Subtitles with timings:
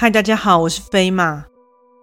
[0.00, 1.44] 嗨，大家好，我是飞马。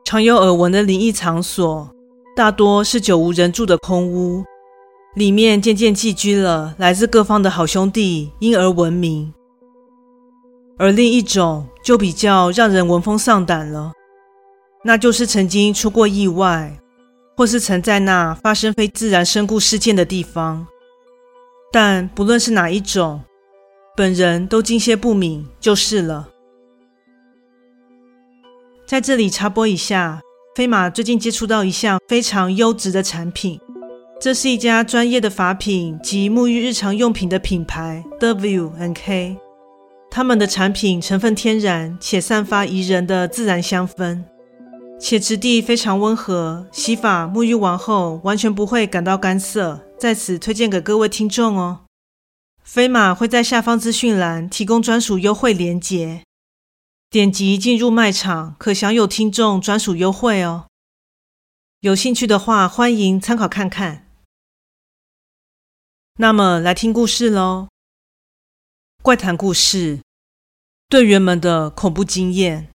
[0.06, 1.90] 常有耳闻的灵异场所，
[2.36, 4.44] 大多是久无人住的空屋，
[5.16, 9.34] 里面渐渐寄居了来自各方的好兄弟，因而闻名。
[10.78, 13.94] 而另一种就比较让人闻风丧胆了，
[14.84, 16.80] 那就是曾经出过意外，
[17.36, 20.68] 或是曾在那发生非自然身故事件的地方。
[21.72, 23.24] 但不论是哪一种，
[23.96, 26.30] 本人都敬谢不敏，就是了。
[28.88, 30.22] 在这里插播一下，
[30.56, 33.60] 飞马最近接触到一项非常优质的产品，
[34.18, 39.38] 这是一家专业的发品及沐浴日常用品的品牌 W N K
[40.10, 44.24] 他们的产品成分天然且散发宜人的自然香氛，
[44.98, 51.82] 且质地非常温和，洗发沐浴完后完全不会感到干涩，在此推荐给各位听众哦。
[52.64, 56.22] 飞马会在下方资讯栏提供专属优惠链接。
[57.10, 60.66] 点击进入卖场，可享有听众专属优惠哦。
[61.80, 64.10] 有兴趣的话，欢迎参考看看。
[66.20, 67.70] 那么，来听故事喽。
[69.02, 70.02] 怪谈故事：
[70.90, 72.68] 队员们的恐怖经验。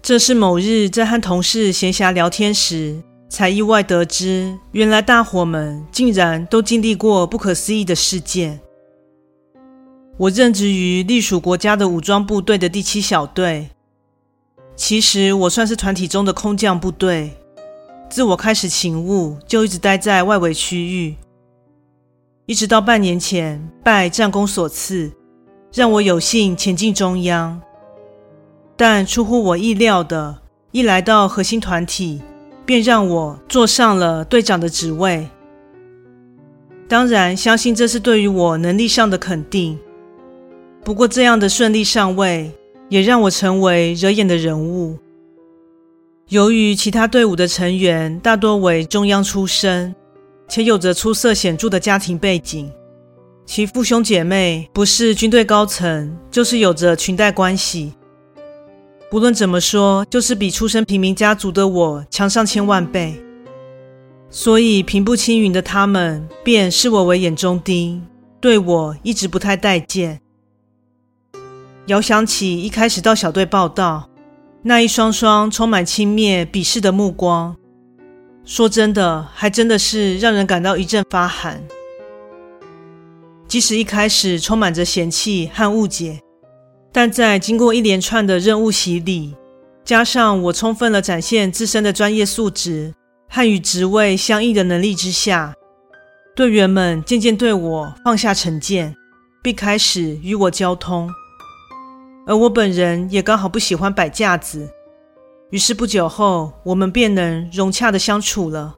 [0.00, 8.62] 这是某日在和同事闲暇聊天时，才意外得知，原来大伙们竟然都经历过不可思议的事件。
[10.18, 13.68] 我任职于隶属国家的武装部队的第七小队。
[14.74, 17.32] 其实我算是团体中的空降部队。
[18.08, 21.16] 自我开始勤务，就一直待在外围区域，
[22.46, 25.12] 一直到半年前，拜战功所赐，
[25.72, 27.60] 让我有幸前进中央。
[28.76, 30.38] 但出乎我意料的，
[30.70, 32.22] 一来到核心团体，
[32.64, 35.28] 便让我坐上了队长的职位。
[36.88, 39.78] 当然，相信这是对于我能力上的肯定。
[40.86, 42.48] 不过，这样的顺利上位，
[42.88, 44.96] 也让我成为惹眼的人物。
[46.28, 49.92] 由于其他队伍的成员大多为中央出身，
[50.46, 52.70] 且有着出色显著的家庭背景，
[53.44, 57.92] 其父兄姐妹不是军队高层，就是有着裙带关系。
[59.10, 63.20] 不论怎么说，就是比出身平民家族的我强上千万倍。
[64.30, 68.06] 所以，平步青云的他们便视我为眼中钉，
[68.40, 70.20] 对我一直不太待见。
[71.86, 74.10] 遥想起一开始到小队报到，
[74.62, 77.54] 那一双双充满轻蔑、鄙视的目光，
[78.44, 81.62] 说真的，还真的是让人感到一阵发寒。
[83.46, 86.18] 即使一开始充满着嫌弃和误解，
[86.90, 89.36] 但在经过一连串的任务洗礼，
[89.84, 92.92] 加上我充分了展现自身的专业素质
[93.28, 95.54] 和与职位相应的能力之下，
[96.34, 98.96] 队员们渐渐对我放下成见，
[99.40, 101.08] 并开始与我交通。
[102.26, 104.68] 而我本人也刚好不喜欢摆架子，
[105.50, 108.74] 于是不久后，我们便能融洽地相处了。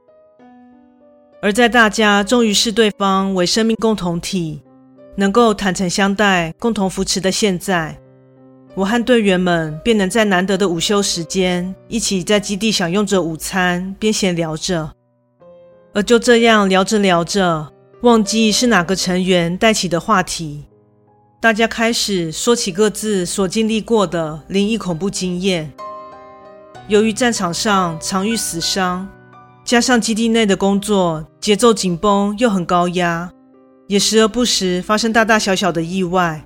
[1.40, 4.60] 而在大家终于视对方为生命共同体，
[5.16, 7.98] 能够坦诚相待、共同扶持的现在，
[8.74, 14.92] 我和队员们便能在难得的午休时间，一起在基地享用着午餐，边闲聊着。
[15.94, 17.72] 而就这样聊着聊着，
[18.02, 20.67] 忘记是哪个成员带起的话题。
[21.40, 25.72] 大家开始说起各自所经历过的灵异恐怖经验。
[26.88, 29.08] 由于战场上常遇死伤，
[29.64, 33.30] 加上基地内的工作节奏紧绷又很高压，
[33.86, 36.44] 也时而不时发生大大小小的意外，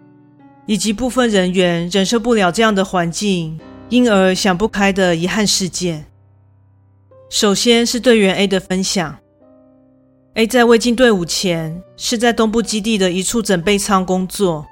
[0.66, 3.58] 以及部分人员忍受不了这样的环境，
[3.88, 6.04] 因而想不开的遗憾事件。
[7.30, 9.16] 首先是队员 A 的分享
[10.34, 14.66] ：A 在未进队伍前，是在东部基地的一处整备舱工作。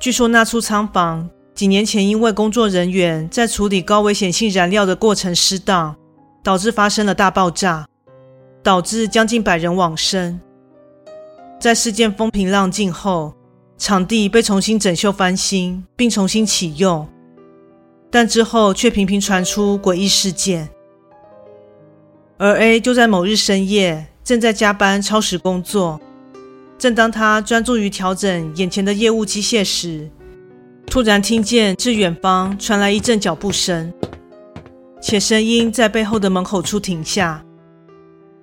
[0.00, 5.94] 据说那处仓房几年前因为工作人员在处理高危险性燃料的过程失当，
[6.42, 7.86] 导致发生了大爆炸，
[8.62, 10.40] 导致将近百人往生。
[11.60, 13.34] 在事件风平浪静后，
[13.76, 17.06] 场地被重新整修翻新，并重新启用，
[18.10, 20.66] 但之后却频频传出诡异事件。
[22.38, 26.00] 而 A 就在某日深夜，正在加班超时工作。
[26.80, 30.10] 正当他专注于调整眼前的业务机械时，
[30.86, 33.92] 突然听见至远方传来一阵脚步声，
[34.98, 37.44] 且声音在背后的门口处停下。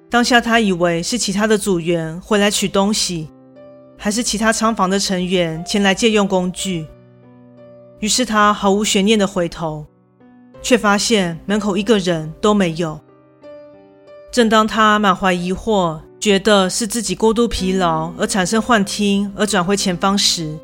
[0.07, 3.27] 当下他以为是其他的组员回来取东西，
[3.97, 6.85] 还是其他仓房的成员前来借用工具。
[8.01, 9.83] 于是他毫无悬念的回头，
[10.61, 13.01] 却发现门口一个人都没有。
[14.31, 20.57] 正当他满怀疑惑，觉得是自己过度疲劳而产生幻听，而转回前方时，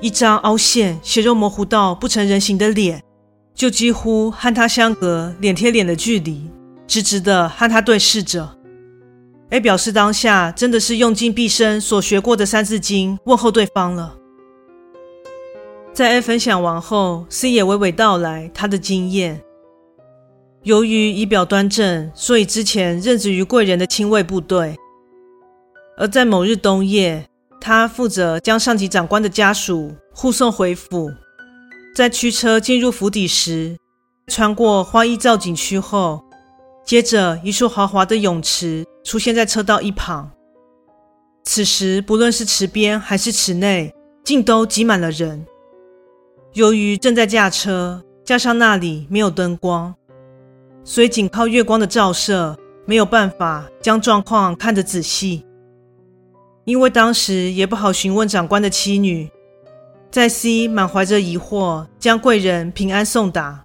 [0.00, 3.02] 一张凹陷、血肉模糊到不成人形的脸，
[3.54, 6.50] 就几乎和他相隔脸贴脸的距离，
[6.86, 8.56] 直直的和他对视着。
[9.50, 14.16] A 表示当下真的是用尽毕生所学过的三字经问候对方了。
[15.94, 19.40] 在 A 分享完后，C 也娓娓道来他的经验。
[20.66, 24.74] 由于仪表端正，所以之前任职于贵人的亲卫部队。
[25.96, 27.24] 而在某日冬夜，
[27.60, 31.08] 他负责将上级长官的家属护送回府。
[31.94, 33.76] 在驱车进入府邸时，
[34.26, 36.24] 穿过花衣造景区后，
[36.84, 40.28] 接着一处豪华的泳池出现在车道一旁。
[41.44, 45.46] 此时，不论是池边还是池内，竟都挤满了人。
[46.54, 49.94] 由于正在驾车，加上那里没有灯光。
[50.88, 52.56] 所以，仅靠月光的照射，
[52.86, 55.44] 没有办法将状况看得仔细。
[56.64, 59.28] 因为当时也不好询问长官的妻女，
[60.12, 63.64] 在 C 满怀着疑惑将贵人平安送达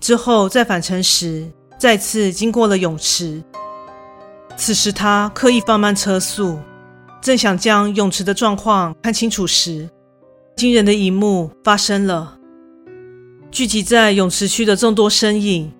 [0.00, 3.42] 之后，在返程时再次经过了泳池。
[4.54, 6.58] 此时他刻意放慢车速，
[7.22, 9.88] 正想将泳池的状况看清楚时，
[10.56, 12.38] 惊人的一幕发生了：
[13.50, 15.72] 聚集在泳池区的众多身影。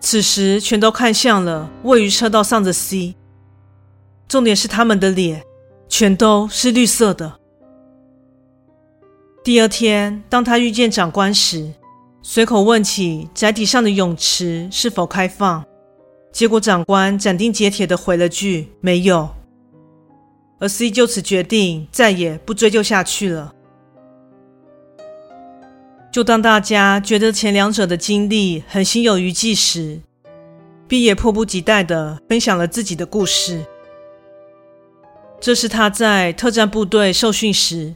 [0.00, 3.14] 此时全都看向了位于车道上的 C，
[4.26, 5.44] 重点是他们的脸
[5.88, 7.38] 全都是绿色的。
[9.44, 11.72] 第二天，当他遇见长官时，
[12.22, 15.64] 随口问起宅邸上的泳池是否开放，
[16.32, 19.28] 结果长官斩钉截铁地回了句“没有”，
[20.60, 23.54] 而 C 就此决定再也不追究下去了。
[26.12, 30.00] 就当大家觉得前两者的经历很心有余悸时
[30.88, 33.64] ，B 也迫不及待地分享了自己的故事。
[35.40, 37.94] 这是他在特战部队受训时，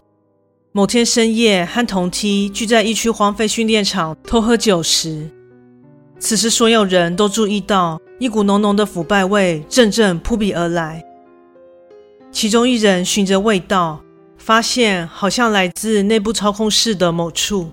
[0.70, 5.28] 某天深夜和同梯聚在一区荒废训练场偷喝酒时，
[6.20, 11.05] 此时所有人都注意到一股浓浓的腐败味阵阵扑鼻而来。
[12.31, 14.00] 其中一人循着味道，
[14.38, 17.72] 发现好像来自内部操控室的某处。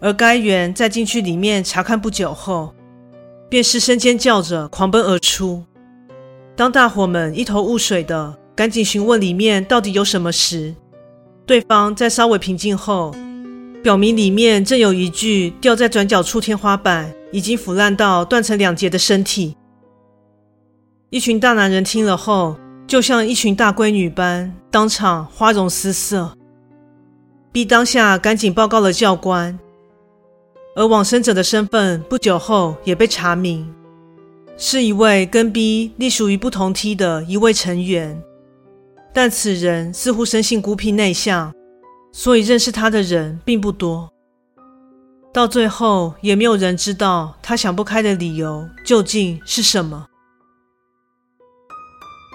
[0.00, 2.74] 而该员在进去里面查看不久后，
[3.48, 5.62] 便失声尖叫着狂奔而出。
[6.56, 10.74] 当大伙们一头雾水的赶紧询问里面到底有什么时，
[11.46, 13.14] 对方在稍微平静后，
[13.82, 19.56] 表明里面正有一具吊在转角处天花板、已经腐烂到断成两截的身体。
[21.10, 22.56] 一群大男人听了后，
[22.86, 26.32] 就像一群大闺女般，当场花容失色。
[27.52, 29.58] B 当下赶紧报告了教官。
[30.76, 33.68] 而往生者的身份不久后也被查明，
[34.56, 38.22] 是一位跟 B 隶属于不同梯的一位成员，
[39.12, 41.52] 但此人似乎生性孤僻内向，
[42.12, 44.08] 所以认识他的人并不多。
[45.32, 50.06] 到最后，也没有人知道他想不开的理由究竟是什么。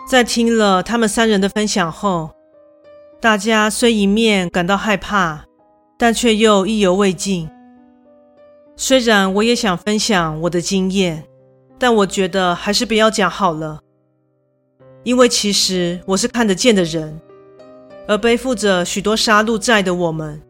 [0.10, 2.30] 在听了他们三人的分享后，
[3.20, 5.46] 大家虽一面感到害怕，
[5.98, 7.50] 但却又意犹未尽。
[8.78, 11.24] 虽然我也想分享我的经验，
[11.80, 13.80] 但我觉得还是不要讲好了。
[15.04, 17.20] 因为其实我是看得见的人，
[18.08, 20.42] 而背负着许多杀戮债的我们，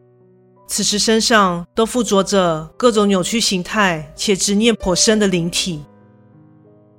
[0.66, 5.84] 此时身上都附着着各种扭曲形态且执念颇深的灵体。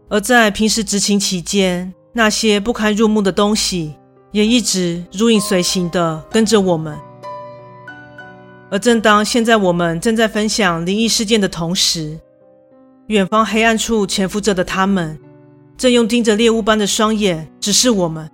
[0.09, 3.95] 而在平时执勤期间，那些不堪入目的东西，
[4.31, 6.97] 也一直如影随形的跟着我们。
[8.69, 12.19] 而正当现在我们正在分享灵异事件的同时，
[13.07, 15.17] 远方黑暗处潜伏着的他们，
[15.77, 18.29] 正用盯着猎物般的双眼直视我们，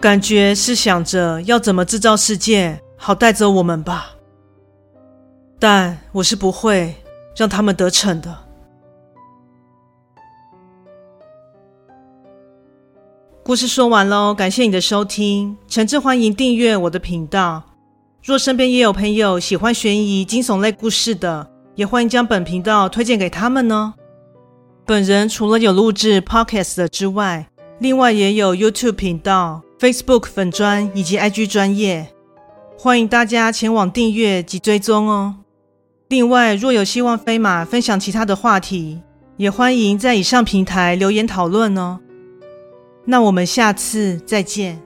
[0.00, 4.16] 感觉是想着要怎么制造事件，好带走我们吧。
[5.60, 6.94] 但我是不会
[7.36, 8.36] 让他们得逞的。
[13.44, 17.62] 故事说完喽，感谢你的收听，诚挚欢迎订阅我的频道。
[18.28, 23.94] 若身边也有朋友喜欢悬疑惊悚类故事的，也欢迎将本频道推荐给他们呢。
[24.84, 32.12] 本人除了有录制 Podcast 之外，另外也有 YouTube 频道、Facebook 粉专以及 IG 专业，
[32.76, 35.36] 欢迎大家前往订阅及追踪哦。
[36.08, 39.00] 另外，若有希望飞马分享其他的话题，
[39.38, 41.98] 也欢迎在以上平台留言讨论哦。
[43.06, 44.78] 那我们下次再见。